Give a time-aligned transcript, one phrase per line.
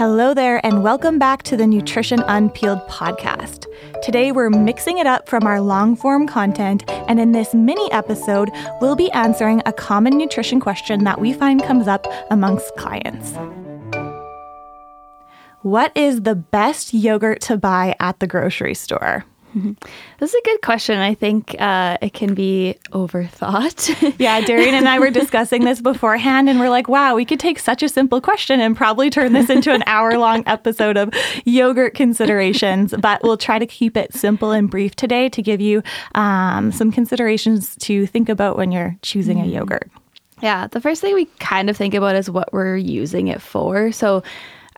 [0.00, 3.66] Hello there, and welcome back to the Nutrition Unpeeled podcast.
[4.02, 8.48] Today, we're mixing it up from our long form content, and in this mini episode,
[8.80, 13.34] we'll be answering a common nutrition question that we find comes up amongst clients.
[15.60, 19.26] What is the best yogurt to buy at the grocery store?
[20.18, 20.98] This is a good question.
[20.98, 24.14] I think uh, it can be overthought.
[24.18, 27.58] yeah, Darian and I were discussing this beforehand, and we're like, wow, we could take
[27.58, 31.10] such a simple question and probably turn this into an hour long episode of
[31.46, 32.92] yogurt considerations.
[32.98, 35.82] But we'll try to keep it simple and brief today to give you
[36.14, 39.90] um, some considerations to think about when you're choosing a yogurt.
[40.42, 43.90] Yeah, the first thing we kind of think about is what we're using it for.
[43.92, 44.22] So,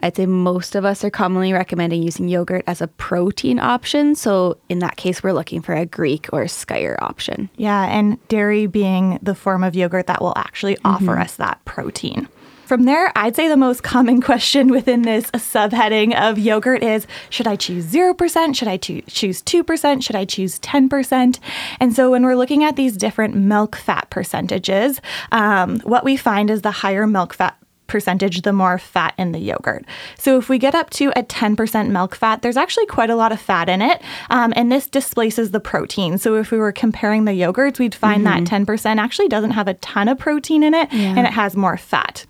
[0.02, 4.14] I'd say most of us are commonly recommending using yogurt as a protein option.
[4.14, 7.48] So in that case, we're looking for a Greek or Skyr option.
[7.56, 10.86] Yeah, and dairy being the form of yogurt that will actually mm-hmm.
[10.86, 12.28] offer us that protein.
[12.72, 17.46] From there, I'd say the most common question within this subheading of yogurt is Should
[17.46, 18.56] I choose 0%?
[18.56, 20.02] Should I choose 2%?
[20.02, 21.38] Should I choose 10%?
[21.80, 25.00] And so when we're looking at these different milk fat percentages,
[25.32, 27.58] um, what we find is the higher milk fat
[27.92, 29.84] percentage, the more fat in the yogurt.
[30.18, 33.30] So if we get up to a 10% milk fat, there's actually quite a lot
[33.30, 34.02] of fat in it.
[34.30, 36.18] Um, and this displaces the protein.
[36.18, 38.44] So if we were comparing the yogurts, we'd find mm-hmm.
[38.44, 41.14] that 10% actually doesn't have a ton of protein in it yeah.
[41.16, 42.26] and it has more fat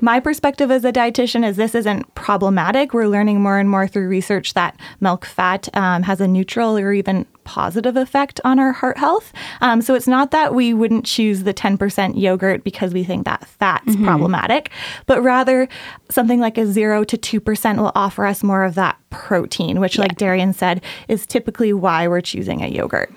[0.00, 2.92] my perspective as a dietitian is this isn't problematic.
[2.92, 6.92] We're learning more and more through research that milk fat um, has a neutral or
[6.92, 9.32] even positive effect on our heart health.
[9.60, 13.46] Um, so it's not that we wouldn't choose the 10% yogurt because we think that
[13.46, 14.04] fat's mm-hmm.
[14.04, 14.70] problematic,
[15.06, 15.68] but rather
[16.10, 20.02] something like a 0 to 2% will offer us more of that protein, which, yeah.
[20.02, 23.12] like Darian said, is typically why we're choosing a yogurt.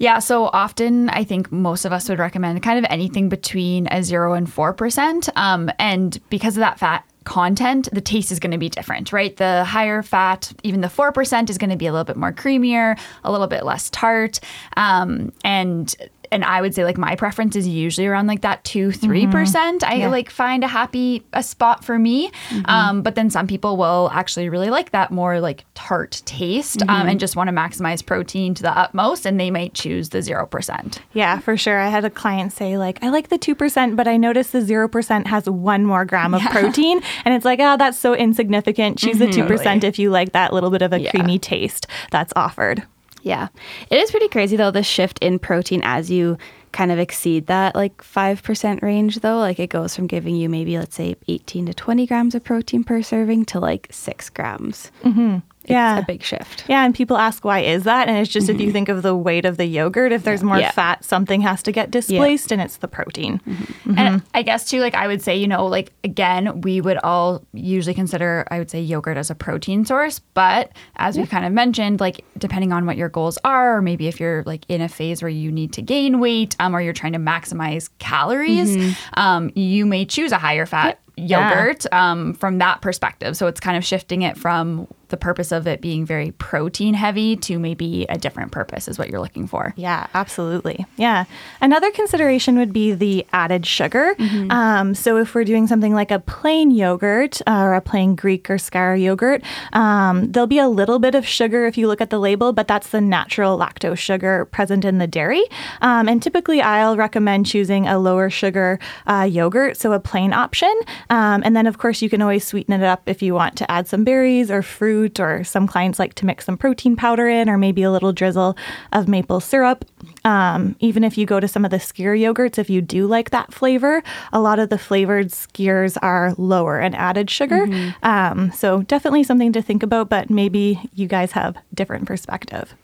[0.00, 4.02] Yeah, so often I think most of us would recommend kind of anything between a
[4.02, 5.28] zero and four percent.
[5.36, 9.36] Um, and because of that fat content, the taste is going to be different, right?
[9.36, 12.98] The higher fat, even the 4%, is going to be a little bit more creamier,
[13.24, 14.40] a little bit less tart.
[14.74, 15.94] Um, and
[16.32, 19.32] and I would say like my preference is usually around like that two three mm-hmm.
[19.32, 19.84] percent.
[19.84, 20.08] I yeah.
[20.08, 22.30] like find a happy a spot for me.
[22.50, 22.66] Mm-hmm.
[22.66, 26.88] Um, but then some people will actually really like that more like tart taste um,
[26.88, 27.00] mm-hmm.
[27.02, 30.22] um, and just want to maximize protein to the utmost, and they might choose the
[30.22, 31.00] zero percent.
[31.12, 31.78] Yeah, for sure.
[31.78, 34.62] I had a client say like I like the two percent, but I noticed the
[34.62, 36.52] zero percent has one more gram of yeah.
[36.52, 38.98] protein, and it's like oh that's so insignificant.
[38.98, 39.42] Choose the mm-hmm.
[39.42, 41.10] two percent if you like that little bit of a yeah.
[41.10, 42.84] creamy taste that's offered.
[43.22, 43.48] Yeah.
[43.90, 46.38] It is pretty crazy though, the shift in protein as you
[46.72, 49.38] kind of exceed that like 5% range though.
[49.38, 52.84] Like it goes from giving you maybe, let's say, 18 to 20 grams of protein
[52.84, 54.90] per serving to like six grams.
[55.02, 55.98] Mm-hmm yeah.
[55.98, 56.64] a big shift.
[56.68, 58.08] Yeah, and people ask why is that?
[58.08, 58.56] And it's just mm-hmm.
[58.56, 58.72] if you mm-hmm.
[58.72, 60.70] think of the weight of the yogurt, if there's more yeah.
[60.70, 62.54] fat, something has to get displaced, yeah.
[62.54, 63.40] and it's the protein.
[63.46, 63.90] Mm-hmm.
[63.90, 63.98] Mm-hmm.
[63.98, 67.44] And I guess too, like I would say, you know, like again, we would all
[67.52, 71.52] usually consider, I would say, yogurt as a protein source, but as we kind of
[71.52, 74.88] mentioned, like depending on what your goals are, or maybe if you're like in a
[74.88, 79.20] phase where you need to gain weight, um, or you're trying to maximize calories, mm-hmm.
[79.20, 82.10] um, you may choose a higher fat yogurt yeah.
[82.10, 83.36] um, from that perspective.
[83.36, 87.36] So it's kind of shifting it from the purpose of it being very protein heavy
[87.36, 89.74] to maybe a different purpose is what you're looking for.
[89.76, 90.86] Yeah, absolutely.
[90.96, 91.24] Yeah.
[91.60, 94.14] Another consideration would be the added sugar.
[94.18, 94.50] Mm-hmm.
[94.50, 98.48] Um, so if we're doing something like a plain yogurt uh, or a plain Greek
[98.48, 99.42] or Skyr yogurt,
[99.72, 102.68] um, there'll be a little bit of sugar if you look at the label, but
[102.68, 105.42] that's the natural lactose sugar present in the dairy.
[105.80, 110.72] Um, and typically, I'll recommend choosing a lower sugar uh, yogurt, so a plain option.
[111.10, 113.70] Um, and then, of course, you can always sweeten it up if you want to
[113.70, 117.48] add some berries or fruit, or some clients like to mix some protein powder in,
[117.48, 118.56] or maybe a little drizzle
[118.92, 119.84] of maple syrup.
[120.24, 123.30] Um, even if you go to some of the skyr yogurts, if you do like
[123.30, 127.66] that flavor, a lot of the flavored skyrs are lower and added sugar.
[127.66, 128.06] Mm-hmm.
[128.06, 132.74] Um, so, definitely something to think about, but maybe you guys have different perspective.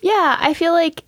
[0.00, 1.04] Yeah, I feel like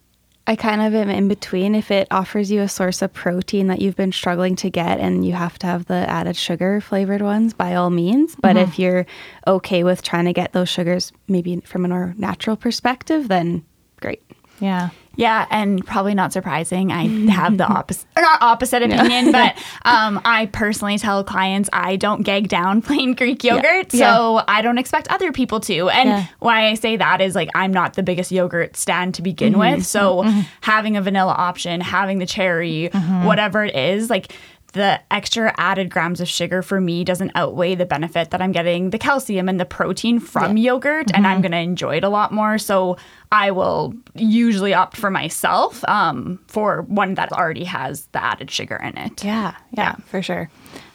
[0.50, 1.76] I kind of am in between.
[1.76, 5.24] If it offers you a source of protein that you've been struggling to get and
[5.24, 8.34] you have to have the added sugar flavored ones, by all means.
[8.34, 8.68] But mm-hmm.
[8.68, 9.06] if you're
[9.46, 13.64] okay with trying to get those sugars maybe from a more natural perspective, then
[14.00, 14.24] great.
[14.58, 14.88] Yeah.
[15.16, 16.92] Yeah, and probably not surprising.
[16.92, 19.52] I have the opposite, not opposite opinion, yeah.
[19.54, 24.14] but um, I personally tell clients I don't gag down plain Greek yogurt, yeah.
[24.14, 24.44] so yeah.
[24.48, 25.88] I don't expect other people to.
[25.90, 29.52] And why I say that is like I'm not the biggest yogurt stand to begin
[29.54, 29.76] mm-hmm.
[29.76, 30.40] with, so mm-hmm.
[30.60, 33.26] having a vanilla option, having the cherry, mm-hmm.
[33.26, 34.32] whatever it is, like
[34.72, 38.90] the extra added grams of sugar for me doesn't outweigh the benefit that I'm getting
[38.90, 40.72] the calcium and the protein from yeah.
[40.72, 41.16] yogurt, mm-hmm.
[41.16, 42.58] and I'm going to enjoy it a lot more.
[42.58, 42.96] So
[43.32, 48.76] I will usually opt for myself um, for one that already has the added sugar
[48.76, 49.24] in it.
[49.24, 49.94] Yeah, yeah, yeah.
[50.06, 50.50] for sure.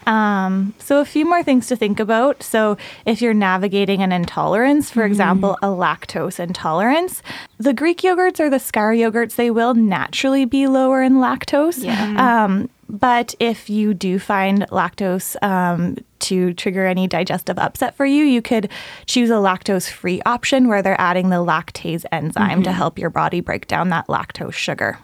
[0.07, 2.44] Um, so, a few more things to think about.
[2.44, 5.07] So, if you're navigating an intolerance, for mm.
[5.07, 7.22] example, a lactose intolerance,
[7.57, 11.84] the Greek yogurts or the Skyr yogurts, they will naturally be lower in lactose.
[11.84, 12.44] Yeah.
[12.46, 18.24] Um, but if you do find lactose um, to trigger any digestive upset for you,
[18.24, 18.69] you could
[19.08, 22.62] choose a lactose free option where they're adding the lactase enzyme mm-hmm.
[22.63, 25.00] to help your body break down that lactose sugar.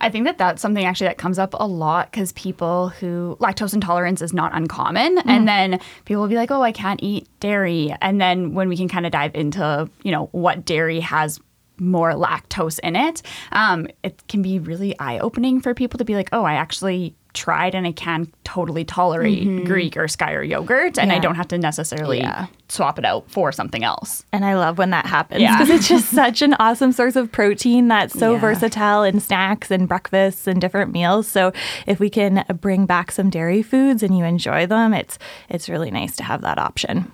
[0.00, 3.74] I think that that's something actually that comes up a lot because people who lactose
[3.74, 5.16] intolerance is not uncommon.
[5.16, 5.26] Mm.
[5.26, 7.94] And then people will be like, oh, I can't eat dairy.
[8.00, 11.40] And then when we can kind of dive into, you know, what dairy has
[11.78, 13.22] more lactose in it,
[13.52, 17.14] um, it can be really eye opening for people to be like, oh, I actually
[17.36, 19.64] tried and I can totally tolerate mm-hmm.
[19.64, 21.16] Greek or Skyr yogurt and yeah.
[21.16, 22.46] I don't have to necessarily yeah.
[22.68, 24.24] swap it out for something else.
[24.32, 25.74] And I love when that happens because yeah.
[25.76, 30.46] it's just such an awesome source of protein that's so versatile in snacks and breakfasts
[30.46, 31.28] and different meals.
[31.28, 31.52] So
[31.86, 35.18] if we can bring back some dairy foods and you enjoy them, it's
[35.48, 37.12] it's really nice to have that option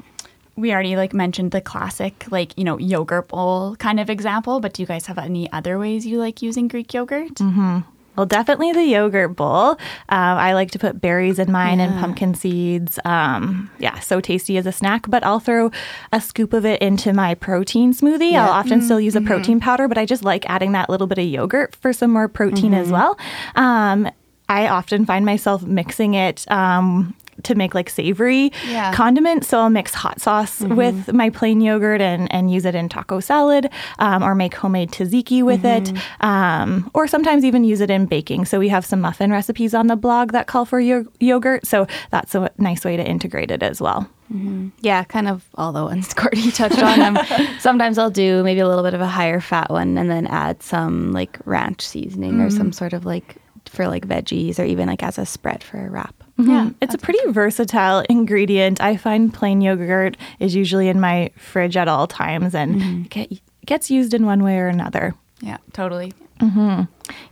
[0.56, 4.72] we already like mentioned the classic like you know yogurt bowl kind of example but
[4.75, 7.80] do you guys have any other ways you like using greek yogurt mm-hmm.
[8.17, 9.73] Well, definitely the yogurt bowl.
[9.73, 9.76] Uh,
[10.09, 11.87] I like to put berries in mine yeah.
[11.87, 12.99] and pumpkin seeds.
[13.05, 15.09] Um, yeah, so tasty as a snack.
[15.09, 15.70] But I'll throw
[16.12, 18.32] a scoop of it into my protein smoothie.
[18.32, 18.47] Yeah.
[18.47, 18.85] I'll often mm-hmm.
[18.85, 19.29] still use a mm-hmm.
[19.29, 22.29] protein powder, but I just like adding that little bit of yogurt for some more
[22.29, 22.82] protein mm-hmm.
[22.82, 23.19] as well.
[23.55, 24.11] Um,
[24.49, 28.93] I often find myself mixing it um, to make like savory yeah.
[28.93, 29.49] condiments.
[29.49, 30.75] So I'll mix hot sauce mm-hmm.
[30.75, 34.90] with my plain yogurt and, and use it in taco salad um, or make homemade
[34.90, 35.96] tzatziki with mm-hmm.
[35.96, 36.02] it.
[36.20, 38.44] Um, or sometimes even use it in baking.
[38.44, 41.67] So we have some muffin recipes on the blog that call for yo- yogurt.
[41.67, 44.08] So that's a nice way to integrate it as well.
[44.32, 44.69] Mm-hmm.
[44.81, 47.00] Yeah, kind of all the ones Courtney touched on.
[47.00, 47.19] Um,
[47.58, 50.62] sometimes I'll do maybe a little bit of a higher fat one and then add
[50.62, 52.75] some like ranch seasoning or some mm.
[52.75, 53.37] sort of like
[53.67, 56.21] for like veggies or even like as a spread for a wrap.
[56.42, 56.50] Mm-hmm.
[56.50, 58.80] Yeah, it's a pretty versatile ingredient.
[58.80, 63.02] I find plain yogurt is usually in my fridge at all times and mm-hmm.
[63.02, 63.32] get,
[63.64, 65.14] gets used in one way or another.
[65.40, 66.12] Yeah, totally.
[66.40, 66.82] Mm-hmm.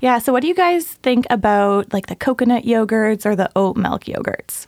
[0.01, 0.19] Yeah.
[0.19, 4.05] So, what do you guys think about like the coconut yogurts or the oat milk
[4.05, 4.67] yogurts?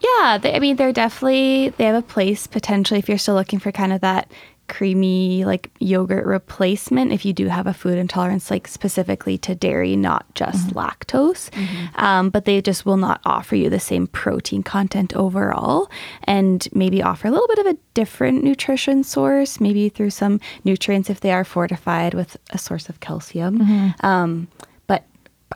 [0.00, 3.60] Yeah, they, I mean, they're definitely they have a place potentially if you're still looking
[3.60, 4.30] for kind of that
[4.68, 9.96] creamy like yogurt replacement if you do have a food intolerance like specifically to dairy
[9.96, 10.78] not just mm-hmm.
[10.78, 11.86] lactose mm-hmm.
[11.96, 15.90] Um, but they just will not offer you the same protein content overall
[16.24, 21.10] and maybe offer a little bit of a different nutrition source maybe through some nutrients
[21.10, 24.06] if they are fortified with a source of calcium mm-hmm.
[24.06, 24.48] um,
[24.86, 25.04] but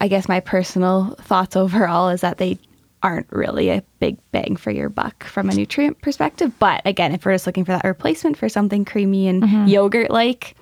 [0.01, 2.59] i guess my personal thoughts overall is that they
[3.03, 6.53] aren't really a big bang for your buck from a nutrient perspective.
[6.59, 9.67] But again, if we're just looking for that replacement for something creamy and mm-hmm.
[9.67, 10.55] yogurt like,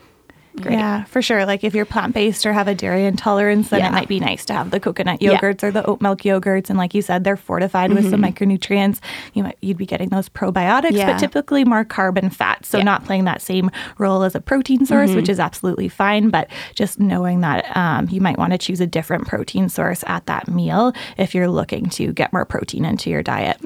[0.60, 0.74] Great.
[0.74, 1.46] Yeah, for sure.
[1.46, 3.88] Like if you're plant based or have a dairy intolerance, then yeah.
[3.88, 5.68] it might be nice to have the coconut yogurts yeah.
[5.68, 6.68] or the oat milk yogurts.
[6.68, 8.02] And like you said, they're fortified mm-hmm.
[8.02, 8.44] with some mm-hmm.
[8.44, 9.00] micronutrients.
[9.34, 11.12] You might you'd be getting those probiotics, yeah.
[11.12, 12.64] but typically more carb and fat.
[12.64, 15.16] So not playing that same role as a protein source, mm-hmm.
[15.16, 16.30] which is absolutely fine.
[16.30, 20.26] But just knowing that um, you might want to choose a different protein source at
[20.26, 23.60] that meal if you're looking to get more protein into your diet.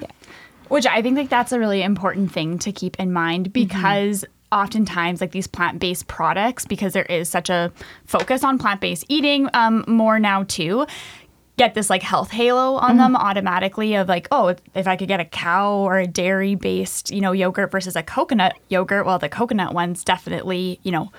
[0.68, 3.52] Which I think like that's a really important thing to keep in mind mm-hmm.
[3.52, 4.22] because.
[4.22, 7.72] Mm-hmm oftentimes like these plant-based products because there is such a
[8.04, 10.86] focus on plant-based eating um, more now too
[11.56, 12.98] get this like health halo on mm-hmm.
[12.98, 16.54] them automatically of like oh if, if, i could get a cow or a dairy
[16.54, 21.10] based you know yogurt versus a coconut yogurt well the coconut one's definitely you know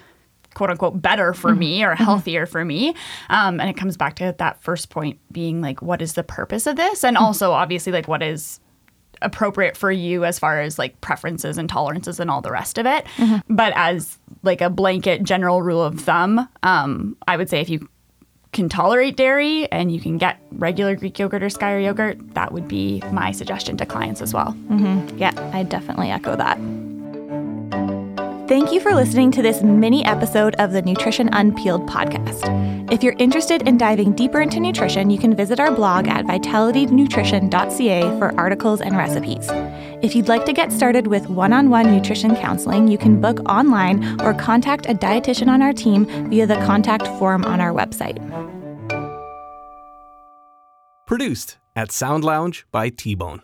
[0.54, 1.60] quote unquote better for mm-hmm.
[1.60, 2.04] me or mm-hmm.
[2.04, 2.52] healthier mm-hmm.
[2.52, 2.96] for me
[3.30, 6.68] um, and it comes back to that first point being like what is the purpose
[6.68, 7.26] of this and mm-hmm.
[7.26, 8.60] also obviously like what is
[9.24, 12.86] appropriate for you as far as like preferences and tolerances and all the rest of
[12.86, 13.06] it.
[13.18, 13.56] Mm-hmm.
[13.56, 17.88] But as like a blanket general rule of thumb, um, I would say if you
[18.52, 22.68] can tolerate dairy and you can get regular Greek yogurt or Skyr yogurt, that would
[22.68, 24.56] be my suggestion to clients as well.
[24.70, 25.18] Mm-hmm.
[25.18, 26.58] Yeah, I definitely echo that.
[28.46, 32.92] Thank you for listening to this mini episode of the Nutrition Unpeeled podcast.
[32.92, 38.02] If you're interested in diving deeper into nutrition, you can visit our blog at vitalitynutrition.ca
[38.20, 39.48] for articles and recipes.
[40.04, 43.40] If you'd like to get started with one on one nutrition counseling, you can book
[43.48, 48.20] online or contact a dietitian on our team via the contact form on our website.
[51.08, 53.42] Produced at Sound Lounge by T Bone.